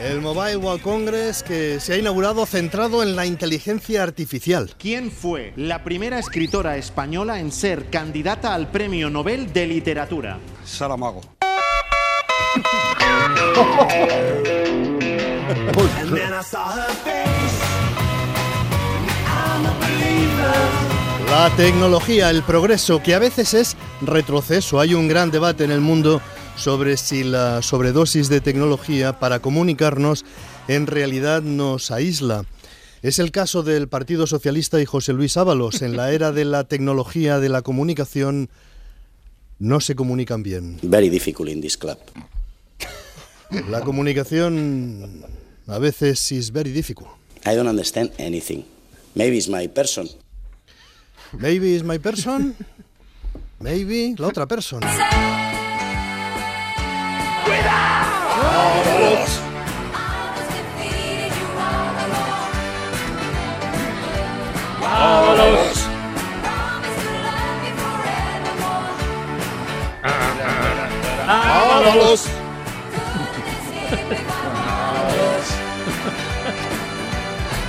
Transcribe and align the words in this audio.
El 0.00 0.22
Mobile 0.22 0.56
World 0.56 0.80
Congress 0.80 1.42
que 1.42 1.78
se 1.78 1.92
ha 1.92 1.98
inaugurado 1.98 2.46
centrado 2.46 3.02
en 3.02 3.16
la 3.16 3.26
inteligencia 3.26 4.02
artificial. 4.02 4.74
¿Quién 4.78 5.10
fue 5.10 5.52
la 5.56 5.84
primera 5.84 6.18
escritora 6.18 6.78
española 6.78 7.38
en 7.38 7.52
ser 7.52 7.90
candidata 7.90 8.54
al 8.54 8.70
Premio 8.70 9.10
Nobel 9.10 9.52
de 9.52 9.66
Literatura? 9.66 10.38
Saramago. 10.64 11.20
La 21.28 21.50
tecnología, 21.56 22.30
el 22.30 22.42
progreso, 22.42 23.02
que 23.02 23.14
a 23.14 23.18
veces 23.18 23.52
es 23.52 23.76
retroceso. 24.00 24.80
Hay 24.80 24.94
un 24.94 25.08
gran 25.08 25.30
debate 25.30 25.64
en 25.64 25.70
el 25.70 25.80
mundo 25.80 26.22
sobre 26.56 26.96
si 26.96 27.24
la 27.24 27.62
sobredosis 27.62 28.28
de 28.28 28.40
tecnología 28.40 29.18
para 29.18 29.40
comunicarnos 29.40 30.24
en 30.68 30.86
realidad 30.86 31.42
nos 31.42 31.90
aísla. 31.90 32.44
Es 33.02 33.18
el 33.18 33.30
caso 33.30 33.62
del 33.62 33.88
Partido 33.88 34.26
Socialista 34.26 34.80
y 34.80 34.84
José 34.84 35.12
Luis 35.12 35.36
Ábalos. 35.36 35.80
En 35.80 35.96
la 35.96 36.12
era 36.12 36.32
de 36.32 36.44
la 36.44 36.64
tecnología 36.64 37.38
de 37.38 37.48
la 37.48 37.62
comunicación 37.62 38.50
no 39.58 39.80
se 39.80 39.94
comunican 39.94 40.42
bien. 40.42 40.78
Very 40.82 41.08
difficult 41.08 41.48
in 41.48 41.60
this 41.60 41.76
club. 41.76 41.98
La 43.68 43.80
comunicación 43.80 45.24
a 45.66 45.78
veces 45.78 46.30
is 46.30 46.52
very 46.52 46.72
difficult. 46.72 47.08
I 47.44 47.56
don't 47.56 47.68
understand 47.68 48.10
anything. 48.18 48.64
Maybe 49.14 49.38
it's 49.38 49.48
my 49.48 49.66
person. 49.66 50.08
Maybe 51.32 51.74
is 51.74 51.82
my 51.82 51.98
person. 51.98 52.54
Maybe 53.60 54.14
la 54.18 54.28
otra 54.28 54.46
persona. 54.46 55.49
¡Ábalos! 71.32 72.26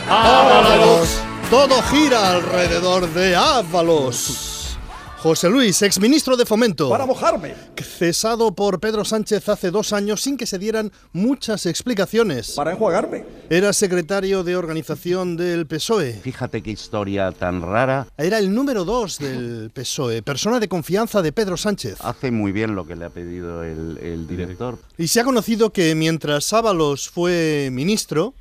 ¡Ábalos! 0.09 1.21
Todo 1.49 1.81
gira 1.83 2.31
alrededor 2.31 3.07
de 3.13 3.35
Ábalos. 3.35 4.50
José 5.21 5.51
Luis, 5.51 5.83
exministro 5.83 6.35
de 6.35 6.47
Fomento. 6.47 6.89
Para 6.89 7.05
mojarme. 7.05 7.53
Cesado 7.75 8.55
por 8.55 8.79
Pedro 8.79 9.05
Sánchez 9.05 9.47
hace 9.49 9.69
dos 9.69 9.93
años 9.93 10.19
sin 10.19 10.35
que 10.35 10.47
se 10.47 10.57
dieran 10.57 10.91
muchas 11.13 11.67
explicaciones. 11.67 12.53
Para 12.55 12.71
enjuagarme. 12.71 13.23
Era 13.47 13.71
secretario 13.71 14.43
de 14.43 14.55
organización 14.55 15.37
del 15.37 15.67
PSOE. 15.67 16.13
Fíjate 16.13 16.63
qué 16.63 16.71
historia 16.71 17.31
tan 17.33 17.61
rara. 17.61 18.07
Era 18.17 18.39
el 18.39 18.51
número 18.51 18.83
dos 18.83 19.19
del 19.19 19.69
PSOE, 19.71 20.23
persona 20.23 20.59
de 20.59 20.67
confianza 20.67 21.21
de 21.21 21.31
Pedro 21.31 21.55
Sánchez. 21.55 21.97
Hace 22.01 22.31
muy 22.31 22.51
bien 22.51 22.73
lo 22.73 22.87
que 22.87 22.95
le 22.95 23.05
ha 23.05 23.11
pedido 23.11 23.63
el, 23.63 23.99
el 24.01 24.25
director. 24.27 24.79
Y 24.97 25.07
se 25.07 25.19
ha 25.19 25.23
conocido 25.23 25.71
que 25.71 25.93
mientras 25.93 26.51
Ábalos 26.51 27.11
fue 27.11 27.69
ministro, 27.71 28.33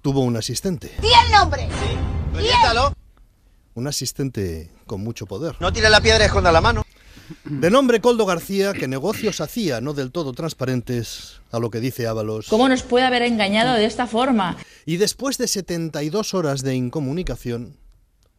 tuvo 0.00 0.22
un 0.22 0.38
asistente. 0.38 0.92
¡Di 1.02 1.08
el 1.08 1.32
nombre! 1.32 1.68
Un 3.76 3.86
asistente 3.86 4.70
con 4.86 5.02
mucho 5.02 5.26
poder. 5.26 5.54
No 5.60 5.70
tire 5.72 5.90
la 5.90 6.00
piedra 6.00 6.24
y 6.24 6.26
esconda 6.26 6.50
la 6.50 6.62
mano. 6.62 6.82
De 7.44 7.70
nombre 7.70 8.00
Coldo 8.00 8.24
García, 8.24 8.72
que 8.72 8.88
negocios 8.88 9.42
hacía 9.42 9.82
no 9.82 9.92
del 9.92 10.12
todo 10.12 10.32
transparentes, 10.32 11.42
a 11.52 11.58
lo 11.58 11.70
que 11.70 11.80
dice 11.80 12.06
Ábalos. 12.06 12.46
¿Cómo 12.48 12.70
nos 12.70 12.82
puede 12.82 13.04
haber 13.04 13.22
engañado 13.22 13.74
de 13.74 13.84
esta 13.84 14.06
forma? 14.06 14.56
Y 14.86 14.96
después 14.96 15.36
de 15.36 15.46
72 15.46 16.32
horas 16.32 16.62
de 16.62 16.74
incomunicación, 16.74 17.76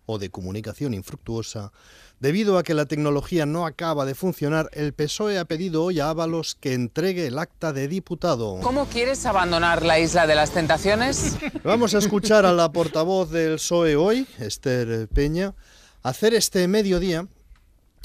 o 0.08 0.18
de 0.18 0.32
comunicación 0.32 0.96
infructuosa, 0.96 1.72
debido 2.20 2.58
a 2.58 2.64
que 2.64 2.74
la 2.74 2.86
tecnología 2.86 3.46
no 3.46 3.68
acaba 3.68 4.06
de 4.06 4.16
funcionar, 4.16 4.70
el 4.74 4.94
PSOE 4.94 5.38
ha 5.38 5.46
pedido 5.46 5.84
hoy 5.84 6.00
a 6.00 6.10
Ábalos 6.10 6.56
que 6.56 6.74
entregue 6.74 7.28
el 7.28 7.38
acta 7.38 7.74
de 7.74 7.88
diputado. 7.88 8.60
¿Cómo 8.62 8.86
quieres 8.86 9.26
abandonar 9.26 9.86
la 9.86 10.00
isla 10.00 10.26
de 10.26 10.36
las 10.36 10.52
tentaciones? 10.52 11.38
Vamos 11.64 11.94
a 11.94 12.00
escuchar 12.00 12.46
a 12.46 12.54
la 12.54 12.72
portavoz 12.72 13.30
del 13.30 13.56
PSOE 13.56 13.96
hoy, 13.96 14.26
Esther 14.40 15.08
Peña, 15.10 15.54
hacer 16.02 16.34
este 16.34 16.68
mediodía 16.68 17.28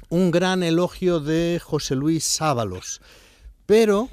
un 0.09 0.31
gran 0.31 0.63
elogio 0.63 1.21
de 1.21 1.59
José 1.65 1.95
Luis 1.95 2.43
Ábalos. 2.43 3.01
Pero 3.65 4.11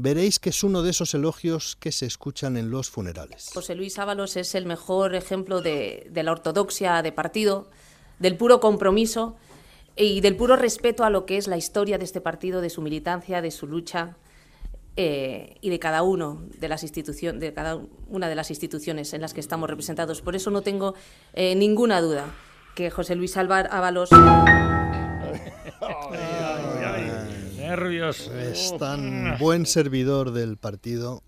veréis 0.00 0.38
que 0.38 0.50
es 0.50 0.64
uno 0.64 0.82
de 0.82 0.90
esos 0.90 1.14
elogios 1.14 1.76
que 1.76 1.92
se 1.92 2.06
escuchan 2.06 2.56
en 2.56 2.70
los 2.70 2.90
funerales. 2.90 3.50
José 3.52 3.74
Luis 3.74 3.98
Ábalos 3.98 4.36
es 4.36 4.54
el 4.54 4.66
mejor 4.66 5.14
ejemplo 5.14 5.60
de, 5.60 6.10
la 6.12 6.32
ortodoxia 6.32 7.02
de 7.02 7.12
partido, 7.12 7.68
del 8.18 8.36
puro 8.36 8.60
compromiso 8.60 9.36
y 9.96 10.20
del 10.20 10.36
puro 10.36 10.56
respeto 10.56 11.04
a 11.04 11.10
lo 11.10 11.26
que 11.26 11.36
es 11.36 11.46
la 11.46 11.56
historia 11.56 11.98
de 11.98 12.04
este 12.04 12.20
partido, 12.20 12.60
de 12.60 12.70
su 12.70 12.80
militancia, 12.82 13.42
de 13.42 13.50
su 13.50 13.66
lucha 13.66 14.16
eh, 14.96 15.56
y 15.60 15.70
de 15.70 15.78
cada 15.78 16.02
uno 16.02 16.42
de 16.58 16.68
las 16.68 16.80
de 16.82 17.52
cada 17.54 17.80
una 18.08 18.28
de 18.28 18.34
las 18.34 18.50
instituciones 18.50 19.12
en 19.12 19.20
las 19.20 19.34
que 19.34 19.40
estamos 19.40 19.68
representados. 19.68 20.22
Por 20.22 20.34
eso 20.34 20.50
no 20.50 20.62
tengo 20.62 20.94
eh, 21.34 21.54
ninguna 21.54 22.00
duda 22.00 22.26
que 22.74 22.90
José 22.90 23.14
Luis 23.16 23.36
Ábalos 23.36 24.10
Es 28.10 28.74
tan 28.78 29.38
buen 29.38 29.66
servidor 29.66 30.32
del 30.32 30.56
partido, 30.56 31.22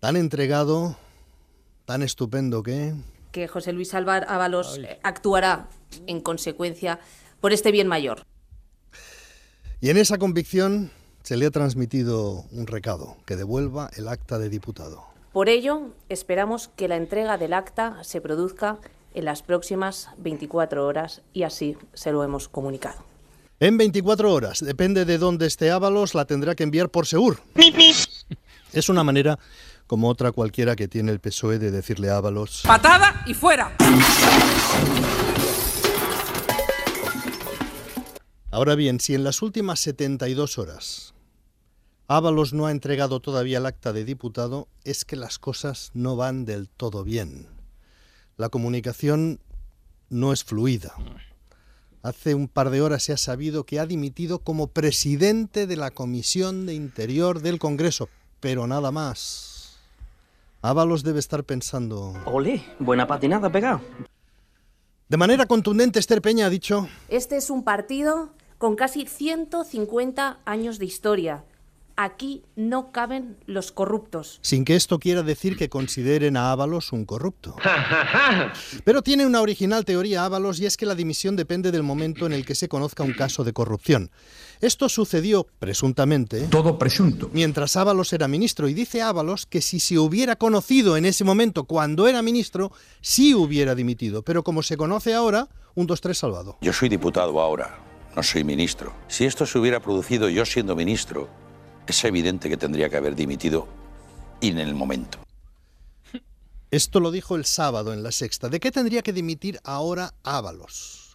tan 0.00 0.16
entregado, 0.16 0.96
tan 1.84 2.02
estupendo 2.02 2.62
que... 2.62 2.94
que 3.32 3.48
José 3.48 3.72
Luis 3.72 3.94
Ábalos 3.94 4.78
eh, 4.78 4.98
actuará 5.02 5.68
en 6.06 6.20
consecuencia 6.20 6.98
por 7.40 7.52
este 7.52 7.70
bien 7.70 7.88
mayor. 7.88 8.22
Y 9.80 9.90
en 9.90 9.96
esa 9.96 10.18
convicción 10.18 10.90
se 11.22 11.36
le 11.36 11.46
ha 11.46 11.50
transmitido 11.50 12.44
un 12.52 12.66
recado, 12.66 13.16
que 13.26 13.36
devuelva 13.36 13.90
el 13.96 14.08
acta 14.08 14.38
de 14.38 14.48
diputado. 14.48 15.04
Por 15.32 15.48
ello, 15.48 15.90
esperamos 16.08 16.68
que 16.68 16.88
la 16.88 16.96
entrega 16.96 17.38
del 17.38 17.52
acta 17.52 18.02
se 18.02 18.20
produzca 18.20 18.78
en 19.14 19.24
las 19.24 19.42
próximas 19.42 20.08
24 20.18 20.86
horas 20.86 21.22
y 21.32 21.42
así 21.42 21.76
se 21.92 22.12
lo 22.12 22.24
hemos 22.24 22.48
comunicado. 22.48 23.07
En 23.60 23.76
24 23.76 24.32
horas, 24.32 24.60
depende 24.60 25.04
de 25.04 25.18
dónde 25.18 25.46
esté 25.46 25.72
Ábalos, 25.72 26.14
la 26.14 26.26
tendrá 26.26 26.54
que 26.54 26.62
enviar 26.62 26.90
por 26.90 27.06
Segur. 27.06 27.42
Es 28.72 28.88
una 28.88 29.02
manera, 29.02 29.36
como 29.88 30.08
otra 30.08 30.30
cualquiera 30.30 30.76
que 30.76 30.86
tiene 30.86 31.10
el 31.10 31.18
PSOE, 31.18 31.58
de 31.58 31.72
decirle 31.72 32.08
a 32.08 32.18
Ábalos... 32.18 32.62
Patada 32.64 33.24
y 33.26 33.34
fuera. 33.34 33.74
Ahora 38.52 38.76
bien, 38.76 39.00
si 39.00 39.16
en 39.16 39.24
las 39.24 39.42
últimas 39.42 39.80
72 39.80 40.58
horas 40.58 41.14
Ábalos 42.06 42.52
no 42.52 42.66
ha 42.66 42.70
entregado 42.70 43.18
todavía 43.18 43.58
el 43.58 43.66
acta 43.66 43.92
de 43.92 44.04
diputado, 44.04 44.68
es 44.84 45.04
que 45.04 45.16
las 45.16 45.40
cosas 45.40 45.90
no 45.94 46.14
van 46.14 46.44
del 46.44 46.68
todo 46.68 47.02
bien. 47.02 47.48
La 48.36 48.50
comunicación 48.50 49.40
no 50.10 50.32
es 50.32 50.44
fluida. 50.44 50.94
Hace 52.02 52.34
un 52.34 52.46
par 52.46 52.70
de 52.70 52.80
horas 52.80 53.02
se 53.02 53.12
ha 53.12 53.16
sabido 53.16 53.64
que 53.64 53.80
ha 53.80 53.86
dimitido 53.86 54.38
como 54.38 54.68
presidente 54.68 55.66
de 55.66 55.76
la 55.76 55.90
Comisión 55.90 56.64
de 56.64 56.74
Interior 56.74 57.40
del 57.40 57.58
Congreso, 57.58 58.08
pero 58.40 58.66
nada 58.68 58.92
más. 58.92 59.78
Ábalos 60.62 61.02
debe 61.02 61.18
estar 61.18 61.42
pensando... 61.44 62.14
Ole, 62.24 62.64
buena 62.78 63.06
patinada 63.06 63.50
pegado. 63.50 63.80
De 65.08 65.16
manera 65.16 65.46
contundente, 65.46 65.98
Esther 65.98 66.22
Peña 66.22 66.46
ha 66.46 66.50
dicho... 66.50 66.88
Este 67.08 67.36
es 67.36 67.50
un 67.50 67.64
partido 67.64 68.30
con 68.58 68.76
casi 68.76 69.06
150 69.06 70.38
años 70.44 70.78
de 70.78 70.84
historia. 70.84 71.44
Aquí 72.00 72.44
no 72.54 72.92
caben 72.92 73.38
los 73.46 73.72
corruptos. 73.72 74.38
Sin 74.40 74.64
que 74.64 74.76
esto 74.76 75.00
quiera 75.00 75.24
decir 75.24 75.56
que 75.56 75.68
consideren 75.68 76.36
a 76.36 76.52
Ábalos 76.52 76.92
un 76.92 77.04
corrupto. 77.04 77.56
Pero 78.84 79.02
tiene 79.02 79.26
una 79.26 79.40
original 79.40 79.84
teoría 79.84 80.24
Ábalos 80.24 80.60
y 80.60 80.66
es 80.66 80.76
que 80.76 80.86
la 80.86 80.94
dimisión 80.94 81.34
depende 81.34 81.72
del 81.72 81.82
momento 81.82 82.24
en 82.26 82.32
el 82.32 82.46
que 82.46 82.54
se 82.54 82.68
conozca 82.68 83.02
un 83.02 83.14
caso 83.14 83.42
de 83.42 83.52
corrupción. 83.52 84.12
Esto 84.60 84.88
sucedió, 84.88 85.48
presuntamente, 85.58 86.42
Todo 86.42 86.78
presunto. 86.78 87.30
mientras 87.32 87.74
Ábalos 87.74 88.12
era 88.12 88.28
ministro 88.28 88.68
y 88.68 88.74
dice 88.74 89.02
Ábalos 89.02 89.44
que 89.46 89.60
si 89.60 89.80
se 89.80 89.98
hubiera 89.98 90.36
conocido 90.36 90.96
en 90.96 91.04
ese 91.04 91.24
momento 91.24 91.64
cuando 91.64 92.06
era 92.06 92.22
ministro, 92.22 92.70
sí 93.00 93.34
hubiera 93.34 93.74
dimitido. 93.74 94.22
Pero 94.22 94.44
como 94.44 94.62
se 94.62 94.76
conoce 94.76 95.14
ahora, 95.14 95.48
un 95.74 95.88
2-3 95.88 96.14
salvado. 96.14 96.58
Yo 96.60 96.72
soy 96.72 96.88
diputado 96.90 97.40
ahora, 97.40 97.80
no 98.14 98.22
soy 98.22 98.44
ministro. 98.44 98.94
Si 99.08 99.24
esto 99.24 99.46
se 99.46 99.58
hubiera 99.58 99.80
producido 99.80 100.28
yo 100.28 100.44
siendo 100.44 100.76
ministro, 100.76 101.28
es 101.92 102.04
evidente 102.04 102.48
que 102.48 102.56
tendría 102.56 102.88
que 102.88 102.96
haber 102.96 103.14
dimitido 103.14 103.68
y 104.40 104.50
en 104.50 104.58
el 104.58 104.74
momento. 104.74 105.18
Esto 106.70 107.00
lo 107.00 107.10
dijo 107.10 107.36
el 107.36 107.44
sábado 107.44 107.92
en 107.92 108.02
la 108.02 108.12
sexta. 108.12 108.48
¿De 108.48 108.60
qué 108.60 108.70
tendría 108.70 109.02
que 109.02 109.12
dimitir 109.12 109.58
ahora 109.64 110.12
Ábalos? 110.22 111.08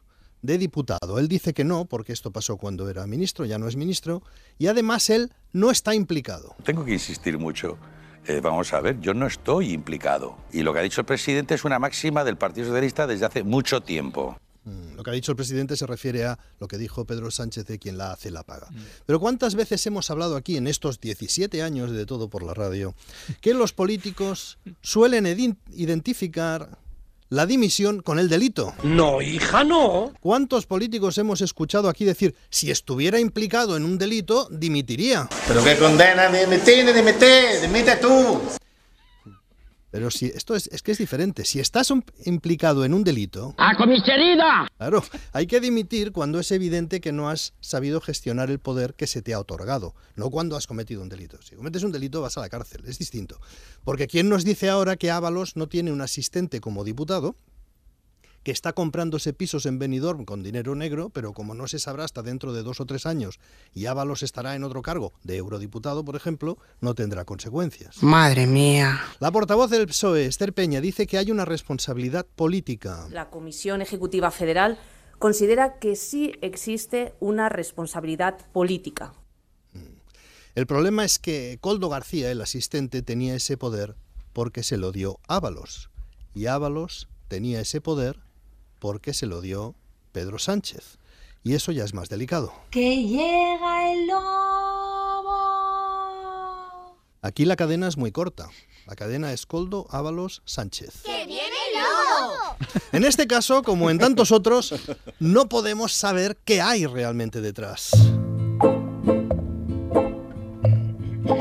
de 0.44 0.58
diputado. 0.58 1.18
Él 1.18 1.28
dice 1.28 1.54
que 1.54 1.64
no, 1.64 1.86
porque 1.86 2.14
esto 2.14 2.32
pasó 2.32 2.58
cuando 2.58 2.90
era 2.90 3.08
ministro, 3.08 3.46
ya 3.46 3.58
no 3.58 3.68
es 3.68 3.76
ministro, 3.76 4.22
y 4.60 4.68
además 4.68 5.10
él 5.10 5.32
no 5.54 5.72
está 5.72 5.96
implicado. 5.96 6.56
Tengo 6.64 6.86
que 6.86 6.94
insistir 6.94 7.40
mucho. 7.40 7.78
Eh, 8.28 8.40
vamos 8.42 8.72
a 8.74 8.82
ver, 8.82 9.00
yo 9.00 9.14
no 9.14 9.26
estoy 9.26 9.72
implicado. 9.72 10.38
Y 10.52 10.62
lo 10.62 10.74
que 10.74 10.80
ha 10.80 10.84
dicho 10.84 11.02
el 11.02 11.06
presidente 11.06 11.56
es 11.56 11.66
una 11.66 11.80
máxima 11.80 12.24
del 12.24 12.38
Partido 12.38 12.68
Socialista 12.68 13.08
desde 13.08 13.26
hace 13.26 13.44
mucho 13.44 13.82
tiempo. 13.82 14.38
Mm, 14.66 14.96
Lo 14.96 15.04
que 15.04 15.10
ha 15.10 15.14
dicho 15.14 15.32
el 15.32 15.36
presidente 15.36 15.76
se 15.76 15.86
refiere 15.86 16.26
a 16.26 16.40
lo 16.60 16.68
que 16.68 16.78
dijo 16.78 17.06
Pedro 17.06 17.30
Sánchez 17.32 17.66
de 17.66 17.80
quien 17.80 17.98
la 17.98 18.12
hace 18.14 18.32
la 18.32 18.44
paga. 18.44 18.68
Pero 19.06 19.20
¿cuántas 19.20 19.56
veces 19.56 19.86
hemos 19.88 20.10
hablado 20.10 20.36
aquí 20.36 20.56
en 20.58 20.68
estos 20.68 21.00
17 21.02 21.62
años 21.62 21.92
de 21.92 22.06
todo 22.06 22.30
por 22.30 22.44
la 22.44 22.54
radio 22.54 22.96
que 23.42 23.54
los 23.54 23.74
políticos 23.74 24.58
suelen 24.82 25.26
identificar 25.72 26.78
la 27.30 27.46
dimisión 27.46 28.02
con 28.02 28.20
el 28.20 28.30
delito? 28.30 28.74
No, 28.84 29.22
hija, 29.22 29.64
no. 29.64 30.14
¿Cuántos 30.22 30.66
políticos 30.66 31.18
hemos 31.18 31.42
escuchado 31.42 31.90
aquí 31.90 32.06
decir, 32.06 32.36
si 32.50 32.72
estuviera 32.72 33.20
implicado 33.20 33.76
en 33.76 33.84
un 33.86 33.98
delito, 33.98 34.48
dimitiría? 34.52 35.28
Pero 35.48 35.64
qué 35.64 35.78
condena, 35.78 36.30
dimite, 36.32 36.94
dimite, 36.94 37.62
dimite 37.62 37.96
tú. 37.98 38.40
Pero 39.94 40.10
si 40.10 40.26
esto 40.26 40.56
es, 40.56 40.66
es 40.74 40.82
que 40.82 40.92
es 40.92 40.98
diferente. 40.98 41.46
Si 41.46 41.60
estás 41.60 41.94
implicado 42.26 42.84
en 42.84 42.96
un 42.96 43.04
delito, 43.04 43.54
¡A 43.60 43.78
comisaría! 43.78 44.68
claro, 44.76 45.04
hay 45.34 45.46
que 45.46 45.60
dimitir 45.60 46.12
cuando 46.12 46.40
es 46.40 46.52
evidente 46.52 47.00
que 47.00 47.12
no 47.12 47.30
has 47.30 47.54
sabido 47.62 48.02
gestionar 48.02 48.50
el 48.50 48.58
poder 48.58 48.96
que 48.96 49.06
se 49.06 49.22
te 49.22 49.36
ha 49.36 49.40
otorgado, 49.40 49.94
no 50.16 50.32
cuando 50.32 50.56
has 50.56 50.66
cometido 50.66 51.04
un 51.04 51.10
delito. 51.10 51.40
Si 51.44 51.56
cometes 51.56 51.84
un 51.84 51.92
delito 51.92 52.24
vas 52.24 52.36
a 52.40 52.42
la 52.42 52.50
cárcel, 52.50 52.82
es 52.88 52.98
distinto. 52.98 53.40
Porque 53.84 54.08
¿quién 54.08 54.30
nos 54.30 54.44
dice 54.44 54.68
ahora 54.68 54.96
que 54.96 55.12
Ábalos 55.12 55.56
no 55.58 55.68
tiene 55.68 55.92
un 55.92 56.02
asistente 56.02 56.60
como 56.60 56.84
diputado? 56.84 57.36
Que 58.44 58.52
está 58.52 58.74
comprándose 58.74 59.34
pisos 59.34 59.66
en 59.66 59.80
Benidorm 59.80 60.26
con 60.26 60.44
dinero 60.44 60.76
negro, 60.76 61.10
pero 61.10 61.34
como 61.34 61.56
no 61.56 61.68
se 61.68 61.80
sabrá 61.80 62.04
hasta 62.04 62.22
dentro 62.22 62.54
de 62.54 62.64
dos 62.64 62.80
o 62.82 62.86
tres 62.86 63.06
años 63.06 63.40
y 63.74 63.86
Ábalos 63.86 64.22
estará 64.24 64.56
en 64.56 64.64
otro 64.64 64.82
cargo, 64.82 65.14
de 65.24 65.38
eurodiputado, 65.38 66.04
por 66.04 66.16
ejemplo, 66.16 66.58
no 66.82 66.94
tendrá 66.94 67.26
consecuencias. 67.26 68.04
Madre 68.04 68.46
mía. 68.46 69.02
La 69.20 69.32
portavoz 69.32 69.70
del 69.70 69.88
PSOE, 69.88 70.26
Esther 70.26 70.54
Peña, 70.54 70.82
dice 70.82 71.08
que 71.08 71.18
hay 71.18 71.32
una 71.32 71.46
responsabilidad 71.46 72.26
política. 72.36 73.08
La 73.10 73.30
Comisión 73.30 73.82
Ejecutiva 73.82 74.32
Federal 74.32 74.78
considera 75.20 75.80
que 75.80 75.96
sí 75.96 76.34
existe 76.42 77.14
una 77.20 77.48
responsabilidad 77.50 78.38
política. 78.52 79.14
El 80.56 80.68
problema 80.68 81.04
es 81.04 81.18
que 81.18 81.58
Coldo 81.62 81.90
García, 81.90 82.30
el 82.30 82.42
asistente, 82.42 83.02
tenía 83.02 83.36
ese 83.36 83.58
poder 83.58 83.96
porque 84.34 84.64
se 84.64 84.78
lo 84.78 84.92
dio 84.92 85.20
Ábalos. 85.28 85.90
Y 86.36 86.46
Ábalos 86.48 87.08
tenía 87.28 87.62
ese 87.62 87.82
poder 87.82 88.20
porque 88.84 89.14
se 89.14 89.28
lo 89.28 89.40
dio 89.40 89.76
Pedro 90.12 90.40
Sánchez. 90.40 90.98
Y 91.42 91.54
eso 91.54 91.72
ya 91.72 91.86
es 91.86 91.94
más 91.94 92.10
delicado. 92.10 92.54
Que 92.70 93.02
llega 93.02 93.94
el 93.94 94.08
lobo. 94.08 95.38
Aquí 97.22 97.46
la 97.46 97.56
cadena 97.56 97.88
es 97.88 97.96
muy 97.96 98.12
corta. 98.12 98.50
La 98.86 98.98
cadena 98.98 99.32
es 99.32 99.46
Coldo, 99.46 99.88
Ábalos, 99.90 100.42
Sánchez. 100.44 101.04
¡Que 101.04 101.26
viene 101.26 101.46
el 101.46 101.80
lobo! 101.80 102.58
En 102.92 103.06
este 103.06 103.26
caso, 103.26 103.64
como 103.64 103.90
en 103.90 104.00
tantos 104.00 104.34
otros, 104.34 104.76
no 105.18 105.48
podemos 105.48 105.94
saber 105.94 106.36
qué 106.44 106.60
hay 106.60 106.86
realmente 106.86 107.40
detrás. 107.40 107.92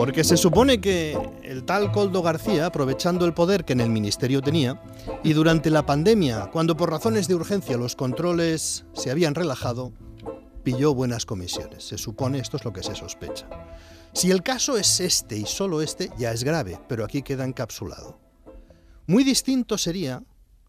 Porque 0.03 0.25
se 0.25 0.37
supone 0.37 0.81
que 0.81 1.17
el 1.45 1.63
tal 1.63 1.93
Coldo 1.93 2.23
García, 2.23 2.67
aprovechando 2.67 3.25
el 3.25 3.35
poder 3.35 3.65
que 3.65 3.73
en 3.73 3.81
el 3.81 3.89
ministerio 3.89 4.43
tenía, 4.43 4.83
y 5.23 5.33
durante 5.33 5.71
la 5.71 5.87
pandemia, 5.87 6.51
cuando 6.53 6.77
por 6.77 6.91
razones 6.91 7.29
de 7.29 7.37
urgencia 7.37 7.77
los 7.77 7.95
controles 7.95 8.85
se 8.95 9.13
habían 9.13 9.37
relajado, 9.37 9.93
pilló 10.65 10.93
buenas 10.93 11.25
comisiones. 11.25 11.85
Se 11.85 11.99
supone 11.99 12.41
esto 12.41 12.57
es 12.57 12.65
lo 12.65 12.73
que 12.73 12.83
se 12.83 12.97
sospecha. 12.97 13.49
Si 14.13 14.33
el 14.33 14.43
caso 14.43 14.77
es 14.77 14.99
este 14.99 15.37
y 15.37 15.47
solo 15.47 15.83
este, 15.83 16.11
ya 16.19 16.33
es 16.33 16.43
grave, 16.43 16.81
pero 16.89 17.05
aquí 17.05 17.23
queda 17.23 17.45
encapsulado. 17.45 18.19
Muy 19.07 19.23
distinto 19.23 19.79
sería 19.79 20.25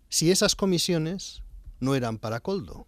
si 0.10 0.30
esas 0.30 0.56
comisiones 0.56 1.42
no 1.80 1.96
eran 1.96 2.20
para 2.20 2.40
Coldo, 2.40 2.86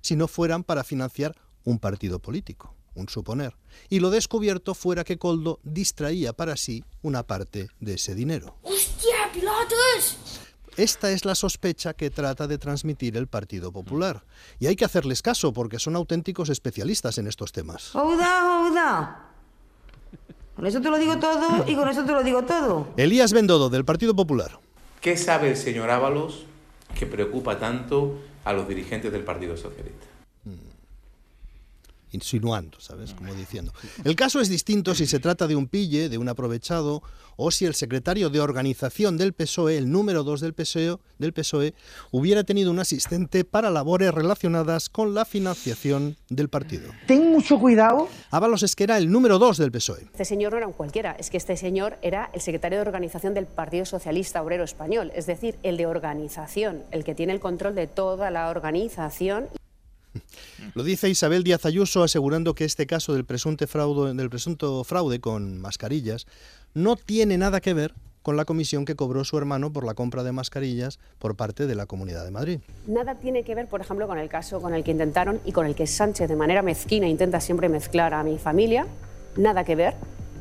si 0.00 0.14
no 0.14 0.28
fueran 0.28 0.62
para 0.62 0.84
financiar 0.84 1.34
un 1.64 1.80
partido 1.80 2.20
político, 2.20 2.77
un 2.98 3.08
suponer, 3.08 3.56
y 3.88 4.00
lo 4.00 4.10
descubierto 4.10 4.74
fuera 4.74 5.04
que 5.04 5.18
Coldo 5.18 5.60
distraía 5.62 6.32
para 6.32 6.56
sí 6.56 6.84
una 7.02 7.22
parte 7.22 7.68
de 7.80 7.94
ese 7.94 8.14
dinero. 8.14 8.56
¡Hostia, 8.62 9.30
pilotos! 9.32 10.18
Esta 10.76 11.10
es 11.10 11.24
la 11.24 11.34
sospecha 11.34 11.94
que 11.94 12.08
trata 12.08 12.46
de 12.46 12.56
transmitir 12.56 13.16
el 13.16 13.26
Partido 13.26 13.72
Popular. 13.72 14.22
Y 14.60 14.66
hay 14.66 14.76
que 14.76 14.84
hacerles 14.84 15.22
caso 15.22 15.52
porque 15.52 15.80
son 15.80 15.96
auténticos 15.96 16.50
especialistas 16.50 17.18
en 17.18 17.26
estos 17.26 17.50
temas. 17.50 17.96
Ouda, 17.96 18.60
ouda. 18.60 19.24
Con 20.54 20.66
eso 20.66 20.80
te 20.80 20.88
lo 20.88 20.98
digo 20.98 21.18
todo 21.18 21.64
y 21.66 21.74
con 21.74 21.88
eso 21.88 22.04
te 22.04 22.12
lo 22.12 22.22
digo 22.22 22.44
todo. 22.44 22.88
Elías 22.96 23.32
Bendodo, 23.32 23.70
del 23.70 23.84
Partido 23.84 24.14
Popular. 24.14 24.60
¿Qué 25.00 25.16
sabe 25.16 25.50
el 25.50 25.56
señor 25.56 25.90
Ábalos 25.90 26.44
que 26.96 27.06
preocupa 27.06 27.58
tanto 27.58 28.18
a 28.44 28.52
los 28.52 28.68
dirigentes 28.68 29.10
del 29.10 29.24
Partido 29.24 29.56
Socialista? 29.56 30.06
Insinuando, 32.12 32.80
¿sabes? 32.80 33.14
Como 33.14 33.34
diciendo. 33.34 33.72
El 34.04 34.16
caso 34.16 34.40
es 34.40 34.48
distinto 34.48 34.94
si 34.94 35.06
se 35.06 35.18
trata 35.18 35.46
de 35.46 35.56
un 35.56 35.68
pille, 35.68 36.08
de 36.08 36.18
un 36.18 36.28
aprovechado, 36.28 37.02
o 37.36 37.52
si 37.52 37.66
el 37.66 37.74
secretario 37.74 38.30
de 38.30 38.40
organización 38.40 39.16
del 39.16 39.32
PSOE, 39.32 39.78
el 39.78 39.90
número 39.90 40.24
2 40.24 40.40
del 40.40 40.54
PSOE, 40.54 40.98
del 41.18 41.32
PSOE, 41.32 41.72
hubiera 42.10 42.42
tenido 42.42 42.70
un 42.70 42.80
asistente 42.80 43.44
para 43.44 43.70
labores 43.70 44.12
relacionadas 44.12 44.88
con 44.88 45.14
la 45.14 45.24
financiación 45.24 46.16
del 46.28 46.48
partido. 46.48 46.90
Ten 47.06 47.30
mucho 47.30 47.60
cuidado. 47.60 48.08
Ábalos 48.30 48.64
es 48.64 48.74
que 48.74 48.84
era 48.84 48.98
el 48.98 49.10
número 49.10 49.38
2 49.38 49.56
del 49.58 49.70
PSOE. 49.70 50.02
Este 50.02 50.24
señor 50.24 50.52
no 50.52 50.58
era 50.58 50.66
un 50.66 50.72
cualquiera, 50.72 51.12
es 51.12 51.30
que 51.30 51.36
este 51.36 51.56
señor 51.56 51.98
era 52.02 52.30
el 52.32 52.40
secretario 52.40 52.78
de 52.78 52.82
organización 52.82 53.34
del 53.34 53.46
Partido 53.46 53.84
Socialista 53.84 54.42
Obrero 54.42 54.64
Español, 54.64 55.12
es 55.14 55.26
decir, 55.26 55.58
el 55.62 55.76
de 55.76 55.86
organización, 55.86 56.82
el 56.90 57.04
que 57.04 57.14
tiene 57.14 57.32
el 57.32 57.40
control 57.40 57.76
de 57.76 57.86
toda 57.86 58.32
la 58.32 58.48
organización. 58.48 59.48
Lo 60.74 60.82
dice 60.82 61.08
Isabel 61.08 61.44
Díaz 61.44 61.66
Ayuso 61.66 62.02
asegurando 62.02 62.54
que 62.54 62.64
este 62.64 62.86
caso 62.86 63.14
del 63.14 63.24
presunto 63.24 63.66
fraude, 63.66 64.14
del 64.14 64.30
presunto 64.30 64.84
fraude 64.84 65.20
con 65.20 65.60
mascarillas 65.60 66.26
no 66.74 66.96
tiene 66.96 67.38
nada 67.38 67.60
que 67.60 67.74
ver 67.74 67.94
con 68.22 68.36
la 68.36 68.44
comisión 68.44 68.84
que 68.84 68.94
cobró 68.94 69.24
su 69.24 69.38
hermano 69.38 69.72
por 69.72 69.86
la 69.86 69.94
compra 69.94 70.22
de 70.22 70.32
mascarillas 70.32 70.98
por 71.18 71.34
parte 71.34 71.66
de 71.66 71.74
la 71.74 71.86
Comunidad 71.86 72.24
de 72.24 72.30
Madrid. 72.30 72.60
Nada 72.86 73.14
tiene 73.14 73.42
que 73.42 73.54
ver, 73.54 73.68
por 73.68 73.80
ejemplo, 73.80 74.06
con 74.06 74.18
el 74.18 74.28
caso 74.28 74.60
con 74.60 74.74
el 74.74 74.84
que 74.84 74.90
intentaron 74.90 75.40
y 75.46 75.52
con 75.52 75.64
el 75.64 75.74
que 75.74 75.86
Sánchez 75.86 76.28
de 76.28 76.36
manera 76.36 76.60
mezquina 76.60 77.08
intenta 77.08 77.40
siempre 77.40 77.70
mezclar 77.70 78.12
a 78.12 78.22
mi 78.22 78.38
familia. 78.38 78.86
Nada 79.36 79.64
que 79.64 79.76
ver, 79.76 79.94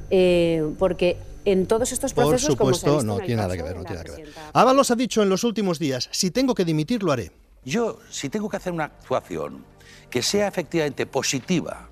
eh, 0.10 0.70
porque 0.80 1.18
en 1.46 1.66
todos 1.66 1.94
estos 1.94 2.14
Por 2.14 2.26
procesos, 2.26 2.58
como 2.58 2.74
se 2.74 2.78
ha 2.78 2.90
supuesto, 2.90 2.98
visto 2.98 3.06
no 3.06 3.26
tiene 3.26 3.42
nada 3.42 3.56
que 3.56 3.64
ver, 3.64 3.72
de 3.72 3.78
no 3.78 3.84
la 3.84 3.88
tiene 3.88 4.04
nada 4.04 4.04
que 4.04 4.22
ver. 4.22 4.32
presidenta 4.34 4.60
Ábalos 4.60 4.92
ha 4.92 4.96
dicho 4.96 5.24
en 5.24 5.30
los 5.30 5.46
últimos 5.46 5.80
días, 5.80 6.10
si 6.12 6.30
tengo 6.30 6.56
que 6.56 6.66
dimitir, 6.66 7.04
lo 7.04 7.14
haré. 7.14 7.32
Yo, 7.68 8.00
si 8.10 8.30
tengo 8.30 8.48
que 8.48 8.56
hacer 8.56 8.72
una 8.72 8.86
actuación 8.86 9.66
que 10.10 10.24
sea 10.24 10.48
efectivamente 10.48 11.06
positiva 11.06 11.90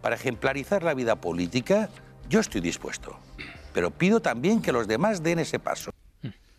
para 0.00 0.16
ejemplarizar 0.16 0.82
la 0.82 0.94
vida 0.94 1.14
política, 1.14 1.90
yo 2.28 2.40
estoy 2.40 2.60
dispuesto. 2.60 3.16
Pero 3.72 3.92
pido 3.92 4.20
también 4.20 4.60
que 4.60 4.72
los 4.72 4.88
demás 4.88 5.22
den 5.22 5.38
ese 5.38 5.60
paso. 5.60 5.92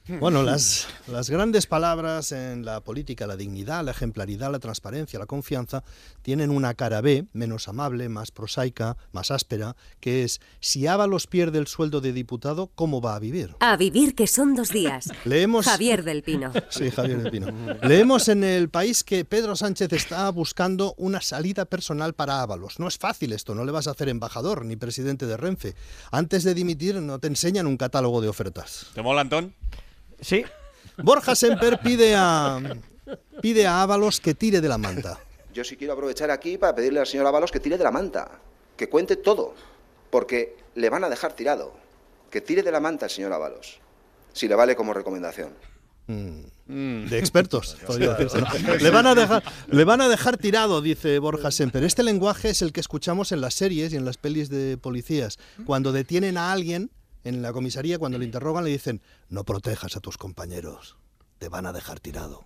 Bueno, 0.06 0.44
las, 0.44 0.88
las 1.08 1.30
grandes 1.30 1.66
palabras 1.66 2.34
en 2.34 2.66
la 2.66 2.82
política, 2.82 3.26
la 3.26 3.38
dignidad, 3.38 3.86
la 3.86 3.92
ejemplaridad, 3.92 4.52
la 4.52 4.60
transparencia, 4.60 5.18
la 5.18 5.28
confianza, 5.28 5.86
tienen 6.22 6.50
una 6.50 6.74
cara 6.74 7.00
B, 7.00 7.26
menos 7.32 7.70
amable, 7.70 8.10
más 8.10 8.32
prosaica, 8.32 8.98
más 9.14 9.32
áspera, 9.32 9.78
que 10.02 10.26
es, 10.26 10.42
si 10.60 10.88
Ábalos 10.88 11.28
pierde 11.28 11.58
el 11.58 11.68
sueldo 11.68 12.02
de 12.02 12.12
diputado, 12.12 12.70
¿cómo 12.76 13.00
va 13.00 13.16
a 13.16 13.20
vivir? 13.20 13.56
A 13.62 13.78
vivir 13.78 14.14
que 14.14 14.28
son 14.28 14.56
dos 14.56 14.70
días. 14.70 15.10
Leemos... 15.24 15.66
Javier 15.66 16.04
del 16.04 16.22
Pino. 16.22 16.52
Sí, 16.70 16.90
Javier 16.90 17.22
del 17.22 17.32
Pino. 17.32 17.48
Leemos 17.84 18.28
en 18.28 18.44
el 18.44 18.70
país 18.70 19.04
que 19.04 19.24
Pedro 19.24 19.56
Sánchez 19.56 19.94
está 19.94 20.30
buscando 20.32 20.96
una 20.98 21.22
salida 21.22 21.66
personal 21.66 22.14
para 22.14 22.42
Ábalos. 22.42 22.80
No 22.80 22.88
es 22.88 22.98
fácil 22.98 23.32
esto, 23.32 23.56
no 23.56 23.64
le 23.64 23.72
vas 23.72 23.88
a 23.88 23.92
hacer 23.92 24.10
embajador 24.10 24.66
ni 24.66 24.76
presidente 24.76 25.28
de 25.28 25.38
Renfe. 25.38 25.76
Antes 26.12 26.44
de 26.44 26.54
dimitir 26.54 26.96
no 26.96 27.20
te 27.20 27.28
enseñan 27.28 27.68
un 27.68 27.78
catálogo 27.78 28.22
de 28.22 28.28
ofertas. 28.28 28.88
¿Te 28.94 29.02
mola, 29.02 29.22
Antón? 29.22 29.54
Sí. 30.24 30.44
Borja 30.98 31.36
Semper 31.36 31.80
pide 31.80 32.16
a, 32.16 32.60
pide 33.42 33.68
a 33.68 33.82
Ábalos 33.82 34.20
que 34.20 34.34
tire 34.34 34.62
de 34.62 34.68
la 34.68 34.78
manta. 34.78 35.20
Yo 35.54 35.64
sí 35.64 35.78
quiero 35.78 35.94
aprovechar 35.94 36.32
aquí 36.32 36.58
para 36.58 36.74
pedirle 36.76 37.00
al 37.00 37.08
señor 37.08 37.28
Ábalos 37.28 37.52
que 37.52 37.60
tire 37.60 37.78
de 37.78 37.84
la 37.84 37.92
manta, 37.92 38.40
que 38.76 38.90
cuente 38.90 39.16
todo, 39.16 39.54
porque 40.10 40.56
le 40.76 40.90
van 40.90 41.04
a 41.04 41.10
dejar 41.10 41.34
tirado. 41.34 41.74
Que 42.32 42.42
tire 42.42 42.64
de 42.64 42.72
la 42.72 42.80
manta 42.80 43.06
el 43.06 43.12
señor 43.12 43.34
Ábalos, 43.34 43.80
si 44.34 44.48
le 44.48 44.56
vale 44.56 44.76
como 44.76 44.94
recomendación. 44.94 45.54
Mm, 46.08 47.06
De 47.08 47.20
expertos, 47.20 47.78
podría 47.86 48.14
decirse. 48.14 48.40
Le 48.80 48.90
van, 48.90 49.08
a 49.08 49.16
dejar, 49.16 49.44
le 49.68 49.84
van 49.84 50.02
a 50.02 50.10
dejar 50.10 50.38
tirado, 50.38 50.82
dice 50.82 51.20
Borja 51.20 51.52
Semper. 51.52 51.84
Este 51.84 52.04
lenguaje 52.04 52.50
es 52.50 52.62
el 52.62 52.74
que 52.74 52.80
escuchamos 52.80 53.32
en 53.32 53.42
las 53.42 53.54
series 53.54 53.94
y 53.94 53.96
en 53.96 54.06
las 54.06 54.18
pelis 54.18 54.50
de 54.50 54.78
policías. 54.78 55.38
Cuando 55.66 55.92
detienen 55.92 56.38
a 56.38 56.52
alguien 56.52 56.90
en 57.24 57.42
la 57.42 57.54
comisaría, 57.54 58.00
cuando 58.00 58.18
le 58.18 58.26
interrogan, 58.26 58.64
le 58.64 58.72
dicen, 58.72 59.02
no 59.30 59.44
protejas 59.44 59.96
a 59.96 60.00
tus 60.00 60.18
compañeros, 60.18 60.98
te 61.40 61.50
van 61.50 61.66
a 61.66 61.74
dejar 61.74 62.00
tirado. 62.00 62.46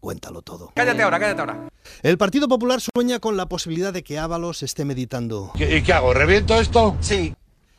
Cuéntalo 0.00 0.42
todo. 0.42 0.72
Cállate 0.74 1.02
ahora, 1.02 1.20
cállate 1.20 1.40
ahora. 1.40 1.68
El 2.02 2.18
Partido 2.18 2.48
Popular 2.48 2.80
sueña 2.80 3.20
con 3.20 3.36
la 3.36 3.46
posibilidad 3.46 3.92
de 3.92 4.02
que 4.02 4.18
Ábalos 4.18 4.64
esté 4.64 4.84
meditando. 4.84 5.52
¿Y 5.54 5.82
qué 5.82 5.92
hago? 5.92 6.12
¿Reviento 6.12 6.60
esto? 6.60 6.96
Sí. 7.00 7.36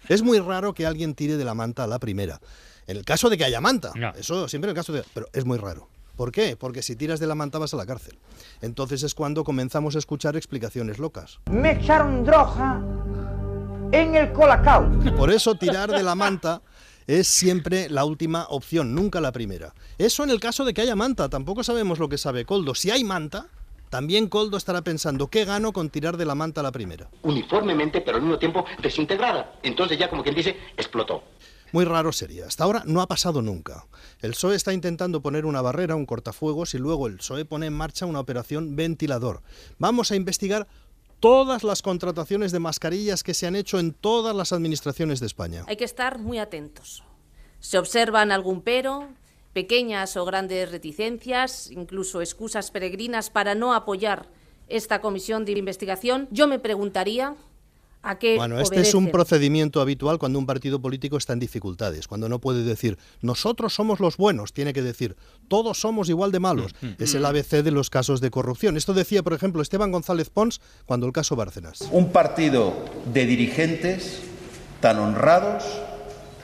Es 0.08 0.22
muy 0.22 0.40
raro 0.40 0.74
que 0.74 0.86
alguien 0.86 1.16
tire 1.16 1.36
de 1.36 1.44
la 1.44 1.54
manta 1.54 1.84
a 1.84 1.88
la 1.88 2.00
primera. 2.00 2.40
En 2.88 2.96
el 2.96 3.04
caso 3.04 3.30
de 3.30 3.38
que 3.38 3.44
haya 3.44 3.60
manta. 3.60 3.92
Eso 4.18 4.48
siempre 4.48 4.70
en 4.70 4.76
el 4.76 4.76
caso 4.76 4.94
de... 4.94 5.04
Pero 5.14 5.28
es 5.34 5.46
muy 5.46 5.58
raro. 5.58 5.90
¿Por 6.16 6.32
qué? 6.32 6.56
Porque 6.56 6.82
si 6.82 6.96
tiras 6.96 7.20
de 7.20 7.28
la 7.28 7.36
manta 7.36 7.58
vas 7.58 7.74
a 7.74 7.78
la 7.78 7.86
cárcel. 7.86 8.18
Entonces 8.62 9.04
es 9.04 9.16
cuando 9.16 9.44
comenzamos 9.44 9.96
a 9.96 10.00
escuchar 10.00 10.36
explicaciones 10.36 11.00
locas. 11.00 11.40
Me 11.50 11.72
echaron 11.72 12.24
droga 12.24 12.82
en 13.94 14.16
el 14.16 14.34
colacao. 14.34 14.90
Por 15.16 15.32
eso 15.32 15.54
tirar 15.56 15.92
de 15.92 16.02
la 16.02 16.16
manta 16.16 16.62
es 17.06 17.28
siempre 17.28 17.90
la 17.90 18.06
última 18.06 18.48
opción, 18.50 18.96
nunca 18.96 19.22
la 19.22 19.32
primera. 19.32 19.74
Eso 20.00 20.24
en 20.24 20.32
el 20.32 20.40
caso 20.40 20.66
de 20.66 20.74
que 20.74 20.82
haya 20.82 20.96
manta, 20.96 21.30
tampoco 21.30 21.64
sabemos 21.64 22.00
lo 22.00 22.10
que 22.10 22.18
sabe 22.18 22.44
Coldo. 22.44 22.74
Si 22.74 22.90
hay 22.90 23.04
manta, 23.04 23.48
también 23.90 24.30
Coldo 24.30 24.58
estará 24.58 24.82
pensando, 24.82 25.28
¿qué 25.28 25.46
gano 25.46 25.74
con 25.74 25.92
tirar 25.92 26.18
de 26.18 26.26
la 26.26 26.34
manta 26.34 26.62
a 26.62 26.64
la 26.64 26.72
primera? 26.72 27.08
Uniformemente, 27.22 28.02
pero 28.02 28.18
al 28.18 28.24
mismo 28.24 28.40
tiempo 28.40 28.66
desintegrada. 28.82 29.54
Entonces 29.62 30.00
ya 30.00 30.10
como 30.10 30.24
quien 30.24 30.34
dice, 30.34 30.58
explotó. 30.76 31.24
Muy 31.72 31.86
raro 31.86 32.12
sería. 32.12 32.46
Hasta 32.46 32.64
ahora 32.64 32.84
no 32.86 33.02
ha 33.02 33.08
pasado 33.08 33.42
nunca. 33.42 33.86
El 34.22 34.32
PSOE 34.32 34.56
está 34.56 34.74
intentando 34.74 35.22
poner 35.22 35.46
una 35.46 35.60
barrera, 35.62 35.96
un 35.96 36.06
cortafuegos, 36.06 36.76
y 36.76 36.78
luego 36.78 37.08
el 37.08 37.18
PSOE 37.18 37.46
pone 37.46 37.66
en 37.66 37.74
marcha 37.74 38.06
una 38.06 38.20
operación 38.20 38.76
ventilador. 38.76 39.42
Vamos 39.80 40.12
a 40.12 40.16
investigar 40.16 40.68
todas 41.24 41.64
las 41.64 41.82
contrataciones 41.82 42.52
de 42.52 42.60
mascarillas 42.60 43.24
que 43.24 43.34
se 43.34 43.48
han 43.48 43.56
hecho 43.56 43.80
en 43.80 43.94
todas 43.94 44.36
las 44.36 44.52
administraciones 44.52 45.22
de 45.22 45.28
España. 45.28 45.64
Hay 45.68 45.78
que 45.78 45.86
estar 45.86 46.20
muy 46.20 46.38
atentos. 46.38 47.02
Se 47.62 47.78
observan 47.78 48.30
algún 48.30 48.60
pero, 48.60 49.08
pequeñas 49.54 50.18
o 50.18 50.26
grandes 50.26 50.70
reticencias, 50.70 51.72
incluso 51.72 52.20
excusas 52.20 52.72
peregrinas 52.72 53.30
para 53.30 53.56
no 53.56 53.74
apoyar 53.74 54.28
esta 54.68 55.00
comisión 55.00 55.46
de 55.46 55.54
investigación. 55.54 56.28
Yo 56.30 56.46
me 56.50 56.60
preguntaría 56.60 57.38
a 58.04 58.20
qué 58.20 58.36
Bueno, 58.36 58.60
este 58.60 58.82
es 58.82 58.94
un 58.94 59.10
procedimiento 59.10 59.82
habitual 59.82 60.20
cuando 60.20 60.38
un 60.38 60.46
partido 60.46 60.82
político 60.82 61.18
está 61.18 61.34
en 61.34 61.40
dificultades, 61.40 62.08
cuando 62.08 62.30
no 62.30 62.40
puede 62.40 62.64
decir 62.64 62.98
nosotros 63.22 63.74
somos 63.74 64.00
los 64.00 64.18
buenos, 64.18 64.54
tiene 64.54 64.74
que 64.74 64.82
decir 64.82 65.16
todos 65.48 65.80
somos 65.80 66.10
igual 66.10 66.32
de 66.32 66.40
malos. 66.40 66.76
Es 67.00 67.16
el 67.16 67.26
ABC 67.26 67.64
de 67.64 67.72
los 67.72 67.90
casos 67.90 68.22
de 68.22 68.30
corrupción. 68.30 68.78
Esto 68.78 68.94
decía, 68.94 69.24
por 69.24 69.34
ejemplo, 69.34 69.62
Esteban 69.62 69.92
González 69.92 70.30
Pons 70.30 70.62
cuando 70.86 71.08
el 71.08 71.14
caso 71.14 71.36
Bárcenas. 71.36 71.82
Un 71.92 72.12
partido 72.12 72.74
de 73.12 73.26
dirigentes 73.26 74.22
tan 74.82 75.00
honrados 75.00 75.64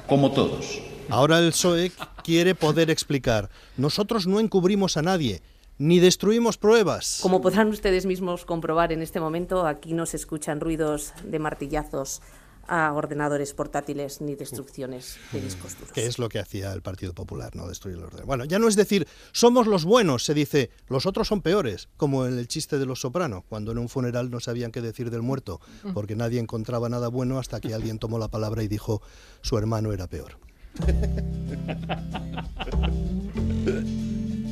como 0.07 0.31
todos. 0.31 0.79
Ahora 1.09 1.39
el 1.39 1.51
PSOE 1.51 1.91
quiere 2.23 2.55
poder 2.55 2.89
explicar, 2.89 3.49
nosotros 3.77 4.27
no 4.27 4.39
encubrimos 4.39 4.95
a 4.95 5.01
nadie, 5.01 5.41
ni 5.79 5.99
destruimos 5.99 6.57
pruebas. 6.57 7.19
Como 7.21 7.41
podrán 7.41 7.69
ustedes 7.69 8.05
mismos 8.05 8.45
comprobar 8.45 8.91
en 8.91 9.01
este 9.01 9.19
momento, 9.19 9.65
aquí 9.65 9.93
no 9.93 10.05
se 10.05 10.17
escuchan 10.17 10.59
ruidos 10.59 11.13
de 11.23 11.39
martillazos 11.39 12.21
a 12.67 12.93
ordenadores 12.93 13.55
portátiles 13.55 14.21
ni 14.21 14.35
destrucciones 14.35 15.17
de 15.31 15.41
discos 15.41 15.73
duros. 15.73 15.91
que 15.91 16.05
es 16.05 16.19
lo 16.19 16.29
que 16.29 16.37
hacía 16.37 16.71
el 16.71 16.83
Partido 16.83 17.13
Popular, 17.13 17.55
no 17.55 17.67
destruir 17.67 17.97
el 17.97 18.03
orden. 18.03 18.27
Bueno, 18.27 18.45
ya 18.45 18.59
no 18.59 18.67
es 18.67 18.75
decir, 18.75 19.07
somos 19.31 19.65
los 19.65 19.85
buenos, 19.85 20.23
se 20.23 20.35
dice, 20.35 20.69
los 20.87 21.07
otros 21.07 21.27
son 21.27 21.41
peores, 21.41 21.89
como 21.97 22.27
en 22.27 22.37
el 22.37 22.47
chiste 22.47 22.77
de 22.77 22.85
los 22.85 23.01
soprano, 23.01 23.43
cuando 23.49 23.71
en 23.71 23.79
un 23.79 23.89
funeral 23.89 24.29
no 24.29 24.39
sabían 24.39 24.71
qué 24.71 24.81
decir 24.81 25.09
del 25.09 25.23
muerto, 25.23 25.59
porque 25.95 26.15
nadie 26.15 26.39
encontraba 26.39 26.89
nada 26.89 27.07
bueno 27.07 27.39
hasta 27.39 27.59
que 27.59 27.73
alguien 27.73 27.97
tomó 27.97 28.19
la 28.19 28.27
palabra 28.27 28.61
y 28.61 28.67
dijo, 28.67 29.01
su 29.41 29.57
hermano 29.57 29.91
era 29.91 30.07
peor. 30.07 30.37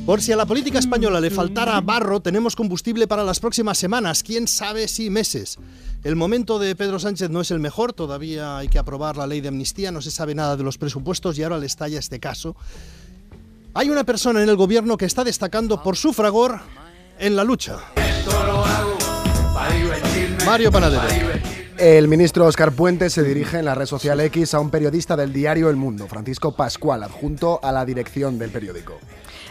Por 0.08 0.22
si 0.22 0.32
a 0.32 0.36
la 0.36 0.46
política 0.46 0.78
española 0.78 1.20
le 1.20 1.28
faltara 1.28 1.78
barro, 1.82 2.20
tenemos 2.20 2.56
combustible 2.56 3.06
para 3.06 3.24
las 3.24 3.40
próximas 3.40 3.76
semanas, 3.76 4.22
quién 4.22 4.48
sabe 4.48 4.88
si 4.88 5.10
meses. 5.10 5.58
El 6.02 6.16
momento 6.16 6.58
de 6.58 6.74
Pedro 6.74 6.98
Sánchez 6.98 7.28
no 7.28 7.42
es 7.42 7.50
el 7.50 7.60
mejor, 7.60 7.92
todavía 7.92 8.56
hay 8.56 8.68
que 8.68 8.78
aprobar 8.78 9.18
la 9.18 9.26
ley 9.26 9.42
de 9.42 9.48
amnistía, 9.48 9.92
no 9.92 10.00
se 10.00 10.10
sabe 10.10 10.34
nada 10.34 10.56
de 10.56 10.62
los 10.62 10.78
presupuestos 10.78 11.38
y 11.38 11.42
ahora 11.42 11.58
le 11.58 11.66
estalla 11.66 11.98
este 11.98 12.20
caso. 12.20 12.56
Hay 13.74 13.90
una 13.90 14.04
persona 14.04 14.42
en 14.42 14.48
el 14.48 14.56
gobierno 14.56 14.96
que 14.96 15.04
está 15.04 15.24
destacando 15.24 15.82
por 15.82 15.94
su 15.94 16.14
fragor 16.14 16.58
en 17.18 17.36
la 17.36 17.44
lucha. 17.44 17.76
Mario 20.46 20.72
Panadero. 20.72 21.02
El 21.76 22.08
ministro 22.08 22.46
Oscar 22.46 22.72
Puente 22.72 23.10
se 23.10 23.22
dirige 23.22 23.58
en 23.58 23.66
la 23.66 23.74
red 23.74 23.84
social 23.84 24.18
X 24.20 24.54
a 24.54 24.60
un 24.60 24.70
periodista 24.70 25.16
del 25.16 25.34
diario 25.34 25.68
El 25.68 25.76
Mundo, 25.76 26.06
Francisco 26.08 26.56
Pascual, 26.56 27.02
adjunto 27.02 27.60
a 27.62 27.72
la 27.72 27.84
dirección 27.84 28.38
del 28.38 28.48
periódico. 28.50 28.98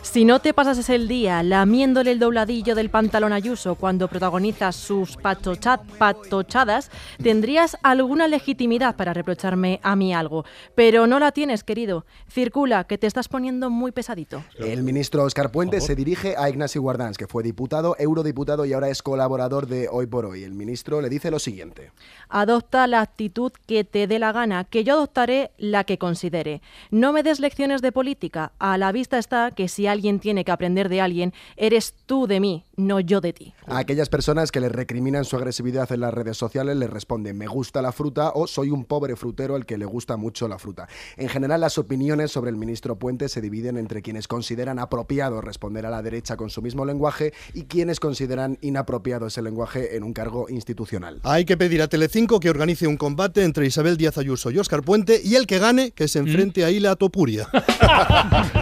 Si 0.10 0.26
no 0.26 0.40
te 0.40 0.52
pasas 0.54 0.90
el 0.90 1.08
día 1.08 1.44
lamiéndole 1.44 2.12
el 2.12 2.18
dobladillo 2.18 2.74
del 2.74 2.90
pantalón 2.90 3.34
Ayuso 3.34 3.76
cuando 3.76 4.08
protagonizas 4.08 4.76
sus 4.76 5.16
patocha- 5.16 5.82
patochadas, 6.00 6.90
tendrías 7.22 7.78
alguna 7.84 8.28
legitimidad 8.28 8.96
para 8.96 9.14
reprocharme 9.14 9.80
a 9.84 9.96
mí 9.96 10.16
algo. 10.16 10.44
Pero 10.74 11.06
no 11.06 11.20
la 11.20 11.32
tienes, 11.34 11.64
querido. 11.64 12.06
Circula, 12.32 12.86
que 12.86 12.98
te 12.98 13.06
estás 13.06 13.28
poniendo 13.28 13.70
muy 13.70 13.92
pesadito. 13.92 14.44
El 14.58 14.82
ministro 14.82 15.24
Oscar 15.24 15.52
Puente 15.52 15.82
se 15.82 15.94
dirige 15.94 16.36
a 16.36 16.50
Ignasi 16.50 16.80
Guardans, 16.80 17.18
que 17.18 17.28
fue 17.28 17.44
diputado, 17.44 17.96
eurodiputado 18.00 18.66
y 18.66 18.74
ahora 18.74 18.90
es 18.90 19.04
colaborador 19.04 19.68
de 19.68 19.88
Hoy 19.92 20.08
por 20.08 20.26
Hoy. 20.26 20.44
El 20.44 20.54
ministro 20.54 21.00
le 21.02 21.10
dice 21.10 21.30
lo 21.30 21.38
siguiente. 21.38 21.92
Adopta 22.30 22.88
la 22.88 23.02
actitud 23.02 23.52
que 23.68 23.84
te 23.84 24.08
dé 24.08 24.18
la 24.18 24.32
gana, 24.32 24.64
que 24.64 24.84
yo 24.84 24.94
adoptaré 24.96 25.52
la 25.58 25.84
que 25.84 26.00
considere. 26.00 26.62
No 26.90 27.14
me 27.14 27.22
des 27.22 27.40
lecciones 27.40 27.84
de 27.84 27.92
política. 27.92 28.54
A 28.58 28.80
la 28.80 28.92
vista 28.92 29.20
está 29.20 29.52
que 29.52 29.68
si 29.68 29.86
alguien 29.86 29.97
tiene 30.20 30.46
que 30.46 30.52
aprender 30.52 30.90
de 30.90 31.02
alguien, 31.02 31.34
eres 31.56 31.94
tú 32.06 32.28
de 32.28 32.40
mí, 32.40 32.64
no 32.76 33.00
yo 33.00 33.22
de 33.22 33.34
ti. 33.34 33.54
A 33.66 33.80
aquellas 33.80 34.10
personas 34.10 34.52
que 34.52 34.60
le 34.60 34.70
recriminan 34.70 35.26
su 35.26 35.36
agresividad 35.36 35.92
en 35.92 36.02
las 36.02 36.14
redes 36.14 36.38
sociales 36.38 36.78
le 36.78 36.88
responden 36.88 37.38
me 37.38 37.48
gusta 37.48 37.82
la 37.82 37.92
fruta 37.92 38.32
o 38.34 38.48
soy 38.48 38.70
un 38.70 38.86
pobre 38.86 39.16
frutero 39.16 39.56
al 39.56 39.66
que 39.66 39.78
le 39.78 39.86
gusta 39.86 40.18
mucho 40.18 40.48
la 40.48 40.60
fruta. 40.60 40.88
En 41.18 41.30
general 41.30 41.62
las 41.62 41.78
opiniones 41.78 42.32
sobre 42.32 42.52
el 42.52 42.58
ministro 42.58 42.98
Puente 42.98 43.30
se 43.30 43.42
dividen 43.42 43.78
entre 43.78 44.02
quienes 44.02 44.28
consideran 44.28 44.80
apropiado 44.80 45.42
responder 45.42 45.86
a 45.86 45.90
la 45.90 46.02
derecha 46.02 46.38
con 46.38 46.50
su 46.50 46.62
mismo 46.62 46.86
lenguaje 46.86 47.34
y 47.54 47.64
quienes 47.64 48.00
consideran 48.00 48.58
inapropiado 48.62 49.28
ese 49.28 49.42
lenguaje 49.42 49.96
en 49.96 50.04
un 50.04 50.14
cargo 50.14 50.48
institucional. 50.50 51.20
Hay 51.24 51.46
que 51.46 51.58
pedir 51.58 51.82
a 51.82 51.88
Telecinco 51.88 52.40
que 52.40 52.50
organice 52.50 52.88
un 52.88 52.98
combate 52.98 53.44
entre 53.44 53.66
Isabel 53.66 53.98
Díaz 53.98 54.18
Ayuso 54.18 54.52
y 54.52 54.60
Óscar 54.60 54.84
Puente 54.84 55.22
y 55.24 55.36
el 55.36 55.48
que 55.48 55.60
gane 55.60 55.92
que 55.92 56.08
se 56.08 56.20
enfrente 56.20 56.64
a 56.64 56.72
Ila 56.72 56.96
Topuria. 56.96 57.48